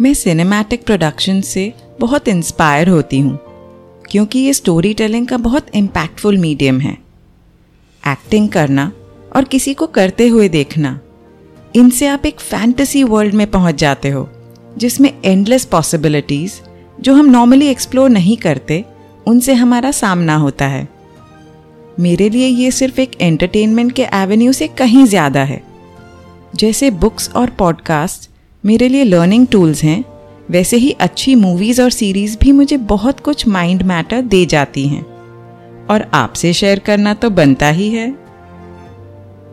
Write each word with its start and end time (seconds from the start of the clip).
मैं 0.00 0.12
cinematic 0.14 0.84
production 0.84 1.40
से 1.40 1.72
बहुत 2.00 2.26
इंस्पायर 2.28 2.88
होती 2.88 3.18
हूँ, 3.20 3.38
क्योंकि 4.10 4.38
ये 4.38 4.52
स्टोरी 4.52 4.92
टेलिंग 4.94 5.26
का 5.26 5.36
बहुत 5.38 5.74
इम्पैक्टफुल 5.74 6.38
मीडियम 6.38 6.80
है। 6.80 6.92
एक्टिंग 8.02 8.48
करना 8.48 8.90
और 9.36 9.44
किसी 9.44 9.74
को 9.74 9.86
करते 9.88 10.26
हुए 10.28 10.48
देखना, 10.48 10.98
इनसे 11.74 12.06
आप 12.06 12.26
एक 12.26 12.40
फैंटेसी 12.40 13.04
वर्ल्ड 13.04 13.34
में 13.34 13.46
पहुँच 13.46 13.74
जाते 13.74 14.08
हो, 14.08 14.28
जिसमें 14.76 15.12
एंडलेस 15.24 15.64
पॉसिबिलिटीज 15.64 16.60
जो 17.00 17.14
हम 17.14 17.26
नॉर्मली 17.26 17.68
एक्सप्लोर 17.68 18.10
नहीं 18.10 18.36
करते, 18.36 18.84
उनसे 19.26 19.54
हमारा 19.54 19.90
सामना 19.92 20.36
होता 20.36 20.66
है। 20.66 20.86
मेरे 22.00 22.28
लिए 22.30 22.46
ये 22.46 22.70
सिर्फ़ 22.72 23.00
एक 23.00 23.20
एंटरटेनमेंट 23.20 23.92
के 23.92 24.06
एवेन्यू 24.14 24.52
से 24.52 24.68
कहीं 24.68 25.04
ज़्यादा 25.06 25.44
है, 25.44 25.62
जैसे 26.54 26.90
बुक्स 26.92 27.30
और 27.30 27.50
पॉडकास्ट 27.50 28.30
मेरे 28.66 28.88
लिए 28.88 29.04
लर्निंग 29.04 29.46
टूल्स 29.46 29.84
हैं। 29.84 30.04
वैसे 30.50 30.76
ही 30.76 30.90
अच्छी 30.90 31.34
मूवीज़ 31.34 31.82
और 31.82 31.90
सीरीज़ 31.90 32.38
भी 32.38 32.52
मुझे 32.52 32.76
बहुत 32.76 33.20
कुछ 33.20 33.48
माइंड 33.48 33.82
मैटर 33.82 34.22
दे 34.22 34.46
जाती 34.46 34.88
हैं। 34.88 35.06
और 35.86 36.10
आपसे 36.14 36.52
शेयर 36.52 36.78
करना 36.78 37.14
तो 37.14 37.30
बनता 37.30 37.68
ही 37.68 37.90
है। 37.90 38.14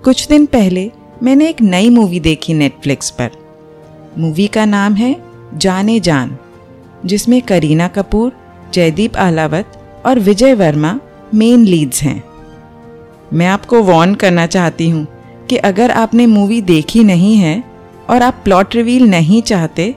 कुछ 0.03 0.27
दिन 0.27 0.45
पहले 0.45 0.91
मैंने 1.23 1.49
एक 1.49 1.61
नई 1.61 1.89
मूवी 1.89 2.19
देखी 2.19 2.53
नेटफ्लिक्स 2.53 3.09
पर। 3.09 3.31
मूवी 4.17 4.47
का 4.47 4.65
नाम 4.65 4.93
है 4.93 5.16
जाने 5.55 5.99
जान, 5.99 6.38
जिसमें 7.05 7.41
करीना 7.41 7.88
कपूर, 7.88 8.31
जयदीप 8.73 9.17
आहलावत 9.17 10.02
और 10.05 10.19
विजय 10.19 10.53
वर्मा 10.53 10.99
मेन 11.33 11.66
लीड्स 11.66 12.03
हैं। 12.03 12.23
मैं 13.33 13.47
आपको 13.47 13.83
वार्न 13.83 14.16
करना 14.16 14.45
चाहती 14.45 14.89
हूँ 14.89 15.07
कि 15.49 15.57
अगर 15.57 15.91
आपने 15.91 16.25
मूवी 16.25 16.61
देखी 16.61 17.03
नहीं 17.03 17.38
है 17.38 17.72
और 18.09 18.21
आप 18.21 18.41
प्लॉट 18.43 18.75
रिवील 18.75 19.03
नहीं 19.03 19.41
चाहते 19.41 19.93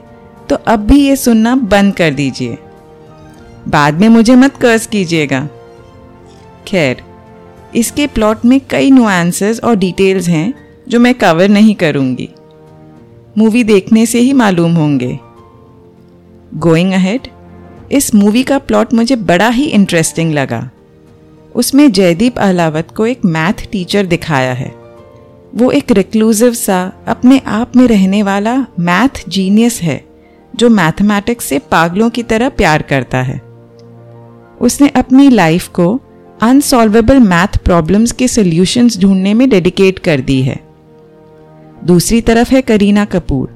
तो 0.49 0.55
अब 0.67 0.79
भी 0.79 0.99
ये 0.99 1.15
सुनना 1.15 1.55
बंद 1.55 1.95
कर 1.95 2.13
दीजिए। 2.13 2.57
बाद 3.67 3.99
में 4.01 4.07
मुझे 4.09 4.35
मत 4.35 4.57
कर्ज 4.57 4.85
कीजिएगा। 4.85 5.47
खैर, 6.67 7.01
इसके 7.75 8.07
प्लॉट 8.07 8.45
में 8.45 8.59
कई 8.69 8.91
नुआंसेस 8.91 9.59
और 9.59 9.75
डिटेल्स 9.75 10.27
हैं, 10.27 10.53
जो 10.87 10.99
मैं 10.99 11.13
कवर 11.13 11.49
नहीं 11.49 11.75
करूँगी। 11.75 12.29
मूवी 13.37 13.63
देखने 13.63 14.05
से 14.05 14.19
ही 14.19 14.33
मालूम 14.33 14.75
होंगे। 14.75 15.17
गोइंग 16.57 16.93
अहेड 16.93 17.27
इस 17.91 18.13
मूवी 18.15 18.43
का 18.43 18.57
प्लॉट 18.59 18.93
मुझे 18.93 19.15
बड़ा 19.15 19.49
ही 19.49 19.65
इंटरेस्टिंग 19.65 20.33
लगा। 20.33 20.69
उसमें 21.55 21.91
जयदीप 21.91 22.39
अहलावत 22.39 22.87
को 22.91 23.05
एक 23.05 23.25
मैथ 23.25 23.67
टीचर 23.71 24.05
दिखाया 24.05 24.53
है। 24.53 24.73
वो 25.55 25.71
एक 25.71 25.91
रिक्लूसिव 25.91 26.53
सा, 26.53 26.93
अपने 27.07 27.41
आप 27.47 27.75
में 27.75 27.87
रहने 27.87 28.23
वाला 28.23 28.65
मैथ 28.79 29.29
जीनियस 29.29 29.81
है, 29.81 30.05
जो 30.55 30.69
मैथमेटिक्स 30.69 31.45
से 31.45 31.59
पागलों 31.59 32.09
की 32.09 32.23
तरह 32.23 32.49
प्यार 32.49 32.81
करता 32.81 33.21
है। 33.21 33.41
उसने 34.61 34.89
अपनी 34.89 35.29
लाइफ 35.29 35.67
को 35.67 36.01
अनसॉल्वेबल 36.41 37.19
मैथ 37.19 37.57
प्रॉब्लम्स 37.57 38.11
के 38.11 38.27
सॉल्यूशंस 38.27 38.99
ढूँढने 38.99 39.33
में 39.33 39.49
डेडिकेट 39.49 39.99
कर 39.99 40.21
दी 40.21 40.41
है। 40.41 40.59
दूसरी 41.83 42.21
तरफ़ 42.21 42.51
है 42.51 42.61
करीना 42.61 43.05
कपूर, 43.05 43.49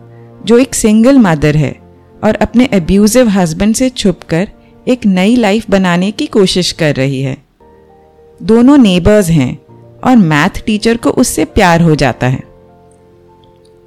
जो 0.45 0.57
एक 0.57 0.75
सिंगल 0.75 1.17
मदर 1.17 1.57
है 1.57 1.75
और 2.23 2.35
अपने 2.35 2.65
अब्यूजिव 2.65 3.29
हस्बैंड 3.29 3.75
से 3.75 3.89
छुपकर 3.89 4.47
एक 4.87 5.05
नई 5.05 5.35
लाइफ 5.35 5.69
बनाने 5.69 6.11
की 6.11 6.25
कोशिश 6.25 6.71
कर 6.71 6.95
रही 6.95 7.21
है। 7.21 7.37
दोनों 8.43 8.77
नेबर्स 8.77 9.29
हैं 9.29 9.57
और 10.03 10.15
मैथ 10.15 10.63
टीचर 10.65 10.97
को 10.97 11.09
उससे 11.09 11.45
प्यार 11.45 11.81
हो 11.81 11.95
जाता 11.95 12.27
है। 12.27 12.43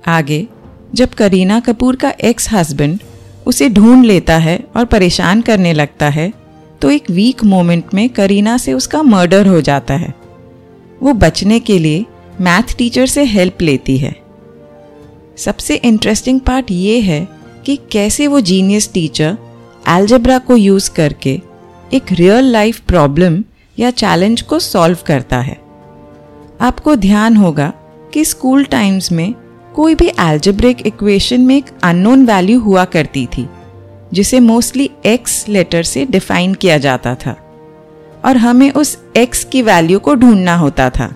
आगे, 0.05 0.47
जब 0.95 1.15
करीना 1.15 1.61
कपूर 1.61 1.97
का 1.97 2.13
एक्स 2.25 2.53
हस्बैंड 2.53 2.99
उसे 3.47 3.69
ढूंढ 3.69 4.05
लेता 4.05 4.37
है 4.37 4.59
और 4.77 4.85
परेशान 4.85 5.41
करने 5.41 5.73
लगता 5.73 6.09
है 6.09 6.33
तो 6.81 6.91
एक 6.91 7.11
वीक 7.11 7.45
मोमेंट 7.45 7.95
में 7.95 8.09
करीना 8.09 8.57
से 8.57 8.73
उसका 8.73 9.03
मर्डर 9.03 9.47
हो 9.47 9.61
जाता 9.61 9.95
है। 9.95 10.13
वो 11.03 11.13
बचने 11.13 11.59
के 11.61 11.79
लिए 11.79 12.05
मैथ 12.41 12.77
टीचर 12.79 13.07
से 13.07 13.25
हेल्प 13.25 13.63
लेती 13.63 13.97
है। 13.99 14.15
सबसे 15.37 15.75
इंटरेस्टिंग 15.77 16.41
पार्ट 16.41 16.71
ये 16.71 17.01
है 17.01 17.27
कि 17.67 17.77
कैसे 17.93 18.27
वो 18.27 18.41
जीनियस 18.41 18.91
टीचर 18.93 19.37
एल्जेब्रा 19.89 20.39
को 20.39 20.57
यूज़ 20.57 20.91
करके 20.91 21.41
एक 21.95 22.13
रियल 22.13 22.45
लाइफ 22.45 22.81
प्रॉब्लम 22.81 23.43
या 23.79 23.91
चैलेंज 23.91 24.43
को 24.43 24.59
सॉल्व 24.59 24.99
करता 25.07 25.39
है। 25.39 25.57
आपको 26.61 26.97
ध्यान 26.97 27.37
होगा 27.37 27.73
कि 28.15 28.25
स्कूल 28.25 28.65
टाइम्स 28.65 29.13
में 29.13 29.35
कोई 29.75 29.95
भी 29.95 30.09
एल्जेब्रिक 30.09 30.87
इक्वेशन 30.87 31.41
में 31.41 31.57
एक 31.57 31.65
अननोन 31.83 32.27
वैल्यू 32.27 32.61
हुआ 32.61 32.85
करती 32.85 33.27
थी, 33.27 33.49
जिसे 34.13 34.41
मोस्टली 34.41 34.91
एक्स 35.07 35.49
लेटर 35.49 35.83
से 35.83 36.07
डिफाइन 36.07 36.55
किया 36.55 36.79
जाता 36.79 37.15
था। 37.15 37.37
और 38.25 38.37
हमें 38.37 38.73
उस 38.73 38.99
एक्स 39.17 39.45
की 39.45 39.63
वैल्यू 39.63 39.99
को 39.99 40.15
ढूंढना 40.15 40.57
होता 40.57 40.91
था। 40.91 41.15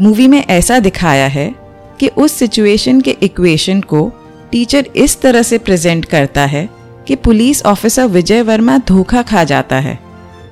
मूवी 0.00 0.26
में 0.26 0.46
ऐसा 0.46 0.78
दिखाया 0.78 1.26
है 1.26 1.54
कि 2.00 2.08
उस 2.08 2.32
सिचुएशन 2.32 3.00
के 3.00 3.10
इक्वेशन 3.10 3.80
को 3.80 4.12
टीचर 4.50 4.86
इस 4.96 5.20
तरह 5.20 5.42
से 5.42 5.58
प्रेजेंट 5.58 6.04
करता 6.04 6.44
है 6.44 6.68
कि 7.06 7.16
पुलिस 7.16 7.62
ऑफिसर 7.62 8.06
विजय 8.06 8.42
वर्मा 8.42 8.78
धोखा 8.78 9.22
खा 9.22 9.44
जाता 9.44 9.76
है। 9.76 9.98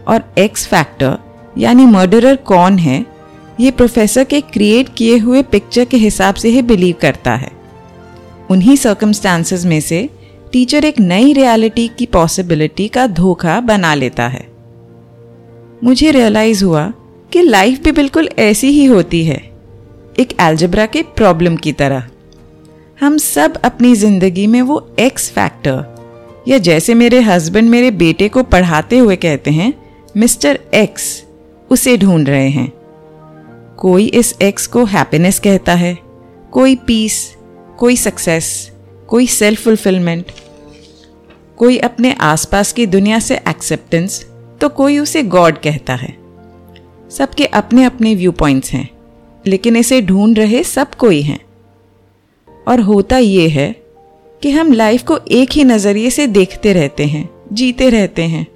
और 0.09 0.35
एक्स 0.39 0.67
फैक्टर 0.67 1.19
यानी 1.59 1.87
मर्डरर 1.87 2.37
कौन 2.37 2.79
है 2.79 3.07
ये 3.61 3.71
प्रोफेसर 3.71 4.25
के 4.25 4.41
क्रिएट 4.43 4.89
किए 4.97 5.17
हुए 5.19 5.43
पिक्चर 5.43 5.85
के 5.85 5.97
हिसाब 5.97 6.35
से 6.35 6.49
ही 6.49 6.63
बिलीव 6.63 6.97
करता 7.01 7.35
है। 7.35 7.51
उन्हीं 8.51 8.77
सर्कमस्टांसेस 8.77 9.65
में 9.65 9.81
से 9.81 10.09
टीचर 10.53 10.85
एक 10.85 11.01
नई 11.01 11.33
रियलिटी 11.33 11.87
की 11.99 12.07
पॉसिबिलिटी 12.07 12.89
का 12.89 13.07
धोखा 13.09 13.59
बना 13.63 13.95
लेता 13.95 14.29
है। 14.29 14.47
मुझे 15.85 16.11
रियलाइज़ 16.11 16.65
हुआ 16.65 16.93
कि 17.33 17.43
लाइफ 17.43 17.83
भी 17.85 17.93
बिल्कुल 17.93 18.29
ऐसी 18.39 18.71
ही 18.71 18.85
होती 18.85 19.25
है, 19.25 19.41
एक 20.19 20.33
एल्जब्रा 20.41 20.87
के 20.87 21.03
प्रॉब्लम 21.17 21.57
की 21.57 21.73
तरह। 21.75 22.09
हम 22.99 23.19
सब 23.19 23.61
अपनी 23.65 23.95
ज़िंदगी 23.97 24.47
में 24.47 24.61
वो 24.63 24.87
एक्स 25.01 25.31
फैक्टर 25.31 26.45
या 26.49 26.59
जैसे 26.61 26.95
मेरे 26.95 27.21
हस्बैंड 27.21 27.71
मेरे 27.71 27.91
बेटे 27.93 28.29
को 28.29 28.43
पढ़ाते 28.45 28.99
हुए 28.99 29.17
कहते 29.19 29.51
हैं, 29.53 29.73
मिस्टर 30.17 30.59
एक्स 30.75 31.23
उसे 31.71 31.97
ढूंढ 31.97 32.29
रहे 32.29 32.49
हैं। 32.49 32.73
कोई 33.81 34.07
इस 34.07 34.35
एक्स 34.43 34.67
को 34.67 34.85
हैप्पीनेस 34.85 35.39
कहता 35.39 35.75
है, 35.75 35.99
कोई 36.53 36.75
पीस 36.77 37.37
कोई 37.79 37.97
सक्सेस 37.97 38.71
कोई 39.09 39.27
सेल्फ 39.27 39.63
फुलफिलमेंट 39.65 40.33
कोई 41.59 41.79
अपने 41.79 42.13
आसपास 42.13 42.73
की 42.73 42.87
दुनिया 42.87 43.19
से 43.19 43.37
एक्सेप्टेंस 43.49 44.25
तो 44.61 44.69
कोई 44.69 44.99
उसे 44.99 45.23
गॉड 45.23 45.59
कहता 45.59 45.95
है। 45.95 46.13
सबके 47.11 47.45
अपने 47.45 47.85
अपने 47.85 48.15
व्यू 48.15 48.33
पॉइंट्स 48.33 48.73
हैं, 48.73 48.89
लेकिन 49.47 49.77
इसे 49.77 50.01
ढूंढ 50.03 50.39
रहे 50.39 50.63
सब 50.65 50.95
कोई 50.95 51.23
हैं। 51.23 51.41
और 52.69 52.81
होता 52.81 53.19
ये 53.19 53.49
है 53.49 53.73
कि 54.43 54.51
हम 54.51 54.73
लाइफ 54.73 55.03
को 55.03 55.19
एक 55.31 55.53
ही 55.53 55.65
नज़रिए 55.65 56.11
से 56.11 56.27
देखते 56.27 56.73
रहते 56.73 57.07
हैं, 57.07 57.29
जीते 57.53 57.91
रहते 57.91 58.23
हैं, 58.25 58.47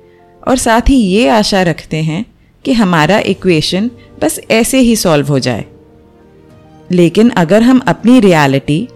और 0.43 0.57
साथ 0.57 0.89
ही 0.89 0.97
ये 0.97 1.29
आशा 1.29 1.63
रखते 1.63 2.03
हैं 2.03 2.25
कि 2.65 2.73
हमारा 2.73 3.19
इक्वेशन 3.19 3.91
बस 4.23 4.41
ऐसे 4.51 4.79
ही 4.79 4.97
सॉल्व 4.97 5.29
हो 5.29 5.39
जाए। 5.39 5.65
लेकिन 6.91 7.31
अगर 7.31 7.63
हम 7.63 7.81
अपनी 7.89 8.19
रियलिटी 8.21 8.87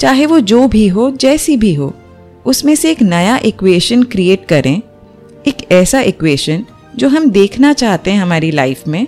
चाहे 0.00 0.26
वो 0.26 0.38
जो 0.40 0.66
भी 0.68 0.86
हो, 0.88 1.10
जैसी 1.10 1.56
भी 1.56 1.72
हो, 1.74 1.92
उसमें 2.46 2.74
से 2.74 2.90
एक 2.90 3.02
नया 3.02 3.36
इक्वेशन 3.44 4.02
क्रिएट 4.02 4.46
करें, 4.46 4.82
एक 5.48 5.70
ऐसा 5.72 6.00
इक्वेशन 6.00 6.64
जो 6.96 7.08
हम 7.08 7.30
देखना 7.30 7.72
चाहते 7.72 8.10
हैं 8.10 8.20
हमारी 8.20 8.50
लाइफ 8.50 8.86
में 8.88 9.06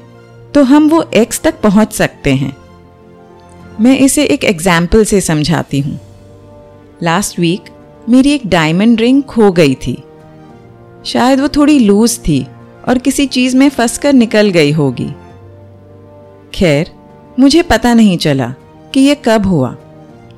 तो 0.54 0.62
हम 0.62 0.88
वो 0.88 1.03
एक्स 1.14 1.41
तक 1.41 1.60
पहुँच 1.60 1.92
सकते 1.92 2.34
हैं। 2.34 2.56
मैं 3.80 3.98
इसे 3.98 4.24
एक 4.24 4.44
एग्ज़ाम्पल 4.44 5.04
से 5.04 5.20
समझाती 5.20 5.80
हूँ। 5.80 5.98
लास्ट 7.03 7.38
वीक 7.38 7.70
मेरी 8.09 8.30
एक 8.30 8.47
डायमंड 8.47 9.00
रिंग 9.00 9.22
खो 9.22 9.50
गई 9.53 9.74
थी। 9.86 9.97
शायद 11.06 11.41
वो 11.41 11.48
थोड़ी 11.48 11.78
लूज 11.78 12.18
थी। 12.18 12.47
और 12.89 12.98
किसी 12.98 13.27
चीज़ 13.27 13.57
में 13.57 13.69
फंस 13.69 13.98
कर 13.98 14.13
निकल 14.13 14.51
गई 14.51 14.72
होगी। 14.72 15.09
खैर, 16.54 16.91
मुझे 17.39 17.63
पता 17.63 17.95
नहीं 17.95 18.19
चला 18.19 18.54
कि 18.95 19.01
यह 19.01 19.16
कब 19.25 19.47
हुआ, 19.47 19.77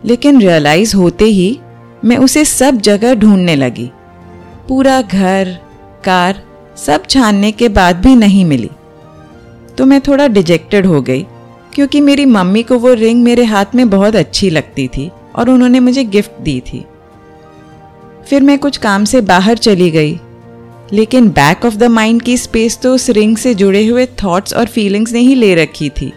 लेकिन 0.04 0.40
रियलाइज़ 0.40 0.96
होते 0.96 1.24
ही 1.24 1.58
मैं 2.04 2.16
उसे 2.16 2.44
सब 2.44 2.76
जगह 2.76 3.14
ढूँढने 3.14 3.56
लगी। 3.56 3.90
पूरा 4.68 5.00
घर, 5.02 5.58
कार, 6.04 6.42
सब 6.76 7.06
छानने 7.06 7.52
के 7.52 7.68
बाद 7.68 7.96
भी 7.96 8.14
नहीं 8.16 8.44
मिली। 8.44 8.70
तो 9.78 9.84
मैं 9.84 10.00
थोड़ा 10.00 10.26
डिजेक्टेड 10.28 10.86
हो 10.86 11.00
गई, 11.02 11.26
क्योंकि 11.74 12.00
मेरी 12.00 12.24
मम्मी 12.26 12.62
को 12.62 12.78
वो 12.78 12.92
रिंग 12.94 13.22
मेरे 13.22 13.44
हाथ 13.44 13.74
में 13.74 13.88
बहुत 13.90 14.16
अच्छी 14.16 14.50
लगती 14.50 14.86
थी 14.88 15.10
और 15.36 15.50
उन्होंने 15.50 15.80
मुझे 15.80 16.04
गिफ्ट 16.04 16.40
दी 16.40 16.60
थी। 16.60 16.84
फिर 18.26 18.42
मैं 18.42 18.58
कुछ 18.58 18.76
काम 18.76 19.04
से 19.04 19.20
बाहर 19.20 19.56
चली 19.56 19.90
गई 19.90 20.18
लेकिन 20.92 21.28
बैक 21.28 21.64
ऑफ़ 21.64 21.76
द 21.76 21.84
माइंड 21.84 22.22
की 22.22 22.36
स्पेस 22.36 22.78
तो 22.78 22.94
उस 22.94 23.10
रिंग 23.10 23.36
से 23.36 23.54
जुड़े 23.54 23.86
हुए 23.86 24.06
थॉट्स 24.06 24.54
और 24.54 24.66
फीलिंग्स 24.66 25.12
ने 25.12 25.18
ही 25.18 25.34
ले 25.34 25.54
रखी 25.54 25.90
थी। 25.90 26.12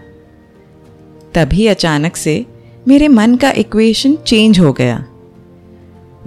तभी 1.33 1.67
अचानक 1.67 2.15
से 2.15 2.45
मेरे 2.87 3.07
मन 3.07 3.35
का 3.35 3.51
इक्वेशन 3.51 4.15
चेंज 4.15 4.59
हो 4.59 4.73
गया। 4.73 5.05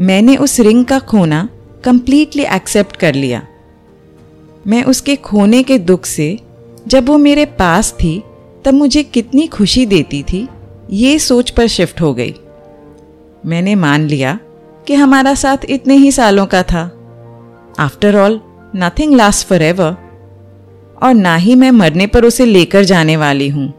मैंने 0.01 0.37
उस 0.37 0.61
रिंग 0.61 0.85
का 0.85 0.99
खोना 0.99 1.49
कंप्लीटली 1.85 2.43
एक्सेप्ट 2.43 2.97
कर 2.97 3.15
लिया। 3.15 3.47
मैं 4.67 4.85
उसके 4.85 5.17
खोने 5.17 5.63
के 5.63 5.79
दुख 5.79 6.07
से 6.07 6.39
जब 6.89 7.09
वो 7.09 7.19
मेरे 7.19 7.45
पास 7.45 7.93
थी, 7.93 8.23
तब 8.65 8.75
मुझे 8.75 9.03
कितनी 9.03 9.47
खुशी 9.47 9.87
देती 9.87 10.23
थी, 10.23 10.49
ये 10.91 11.19
सोच 11.19 11.51
पर 11.51 11.67
शिफ्ट 11.67 12.01
हो 12.01 12.15
गई। 12.15 12.35
मैंने 13.47 13.75
मान 13.75 14.07
लिया 14.07 14.41
कि 14.87 14.95
हमारा 14.95 15.35
साथ 15.35 15.59
इतने 15.69 15.95
ही 15.95 16.13
सालों 16.13 16.47
का 16.47 16.63
था। 16.63 17.02
After 17.79 18.17
all 18.17 18.41
nothing 18.77 19.15
last 19.15 19.47
forever 19.63 19.97
और 21.03 21.15
ना 21.15 21.37
ही 21.37 21.55
मैं 21.55 21.71
मरने 21.71 22.07
पर 22.07 22.25
उसे 22.25 22.45
लेकर 22.45 22.85
जाने 22.85 23.17
वाली 23.17 23.49
हूँ। 23.49 23.73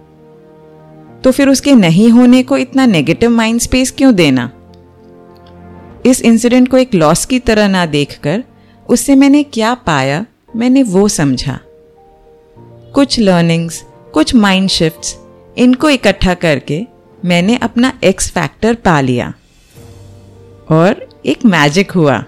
तो 1.21 1.31
फिर 1.31 1.49
उसके 1.49 1.73
नहीं 1.75 2.09
होने 2.09 2.43
को 2.43 2.57
इतना 2.57 2.85
नेगेटिव 2.85 3.29
माइंड 3.29 3.59
स्पेस 3.59 3.91
क्यों 3.91 4.15
देना? 4.15 4.51
इस 6.05 6.21
इंसिडेंट 6.21 6.67
को 6.67 6.77
एक 6.77 6.93
लॉस 6.93 7.25
की 7.25 7.39
तरह 7.39 7.67
ना 7.67 7.85
देखकर 7.85 8.43
उससे 8.89 9.15
मैंने 9.15 9.43
क्या 9.43 9.73
पाया, 9.73 10.25
मैंने 10.55 10.83
वो 10.83 11.07
समझा। 11.07 11.59
कुछ 12.93 13.19
लर्निंग्स 13.19 13.83
कुछ 14.13 14.35
माइंड 14.35 14.69
शिफ्ट्स 14.69 15.17
इनको 15.57 15.89
इकट्ठा 15.89 16.33
करके 16.33 16.85
मैंने 17.25 17.57
अपना 17.57 17.99
एक्स 18.03 18.31
फैक्टर 18.31 18.73
पा 18.73 19.01
लिया। 19.01 19.33
और 20.71 21.09
एक 21.25 21.45
मैजिक 21.45 21.91
हुआ। 21.91 22.23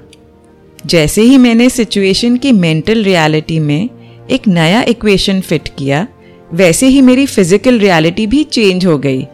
जैसे 0.85 1.21
ही 1.21 1.37
मैंने 1.37 1.69
सिचुएशन 1.69 2.35
की 2.37 2.51
मेंटल 2.51 3.03
रियलिटी 3.03 3.59
में 3.59 3.89
एक 4.31 4.47
नया 4.47 4.81
इक्वेशन 4.83 5.39
फिट 5.41 5.69
किया, 5.77 6.07
वैसे 6.53 6.87
ही 6.87 7.01
मेरी 7.01 7.25
फ़िज़िकल 7.25 7.79
रियलिटी 7.79 8.27
भी 8.27 8.43
चेंज 8.43 8.85
हो 8.85 8.97
गई। 8.97 9.25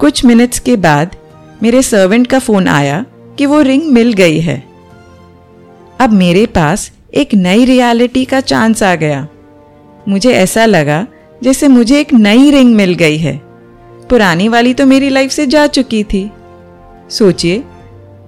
कुछ 0.00 0.24
मिनट्स 0.24 0.58
के 0.58 0.76
बाद 0.76 1.16
मेरे 1.62 1.82
सर्वेंट 1.82 2.26
का 2.26 2.38
फ़ोन 2.38 2.68
आया 2.68 3.04
कि 3.38 3.46
वो 3.46 3.60
रिंग 3.62 3.82
मिल 3.92 4.12
गई 4.12 4.40
है। 4.40 4.62
अब 6.00 6.12
मेरे 6.12 6.46
पास 6.46 6.90
एक 7.14 7.34
नई 7.34 7.64
रियलिटी 7.64 8.24
का 8.24 8.40
चांस 8.42 8.82
आ 8.82 8.94
गया। 8.94 9.26
मुझे 10.08 10.32
ऐसा 10.32 10.64
लगा 10.66 11.06
जैसे 11.42 11.68
मुझे 11.68 12.00
एक 12.00 12.12
नई 12.14 12.50
रिंग 12.50 12.74
मिल 12.74 12.94
गई 12.94 13.16
है। 13.18 13.36
पुरानी 14.10 14.48
वाली 14.48 14.74
तो 14.74 14.86
मेरी 14.86 15.08
लाइफ 15.08 15.30
से 15.30 15.46
जा 15.46 15.66
चुकी 15.68 16.02
थी। 16.04 16.30
सोचिए 17.10 17.62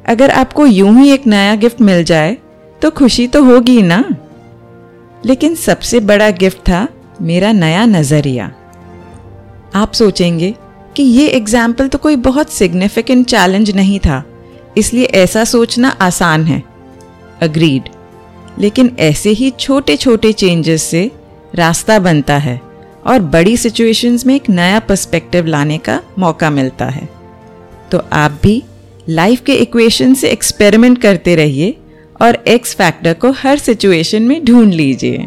अगर 0.08 0.30
आपको 0.30 0.66
यूँ 0.66 0.94
ही 0.96 1.10
एक 1.10 1.26
नया 1.26 1.54
गिफ्ट 1.56 1.80
मिल 1.80 2.02
जाए 2.04 2.36
तो 2.82 2.90
खुशी 2.90 3.26
तो 3.26 3.42
होगी 3.44 3.80
ना? 3.82 4.04
लेकिन 5.22 5.54
सबसे 5.56 6.00
बड़ा 6.02 6.30
गिफ्ट 6.32 6.58
था 6.60 6.86
मेरा 7.22 7.52
नया 7.52 7.84
नज़रिया। 7.86 8.50
आप 9.74 9.92
सोचेंगे 9.92 10.54
कि 10.96 11.02
ये 11.02 11.26
एग्ज़ाम्पल 11.28 11.88
तो 11.88 11.98
कोई 11.98 12.16
बहुत 12.18 12.50
सिग्निफिकेंट 12.50 13.26
चैलेंज 13.26 13.70
नहीं 13.70 13.98
था, 13.98 14.22
इसलिए 14.76 15.04
ऐसा 15.04 15.44
सोचना 15.44 15.88
आसान 16.00 16.44
है। 16.44 16.62
अग्रीड 17.42 17.88
लेकिन 18.58 18.94
ऐसे 18.98 19.30
ही 19.30 19.50
छोटे 19.50 19.96
छोटे 19.96 20.32
चेंजेस 20.32 20.82
से 20.82 21.10
रास्ता 21.54 21.98
बनता 21.98 22.36
है 22.36 22.60
और 23.06 23.20
बड़ी 23.28 23.56
सिचुएशंस 23.56 24.26
में 24.26 24.34
एक 24.34 24.48
नया 24.50 24.78
पर्सपेक्टिव 24.80 25.46
लाने 25.46 25.78
का 25.78 26.00
मौका 26.18 26.50
मिलता 26.50 26.86
है। 26.86 27.08
तो 27.90 28.02
आप 28.12 28.38
भी 28.42 28.62
लाइफ 29.10 29.40
के 29.40 29.52
इक्वेशन 29.52 30.14
से 30.14 30.28
एक्सपेरिमेंट 30.28 31.00
करते 31.02 31.34
रहिए 31.36 31.76
और 32.22 32.44
एक्स 32.48 32.74
फैक्टर 32.74 33.14
को 33.14 33.30
हर 33.32 33.58
सिचुएशन 33.58 34.22
में 34.22 34.44
ढूंढ 34.44 34.72
लीजिए। 34.72 35.26